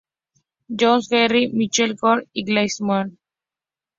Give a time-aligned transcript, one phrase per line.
[0.79, 3.19] Jones, Jerry Lucas, Michael Jordan y Magic Johnson.